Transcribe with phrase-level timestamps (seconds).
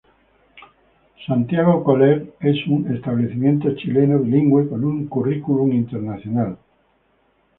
[1.27, 6.57] Santiago College es un establecimiento chileno, bilingüe, con un currículum internacional.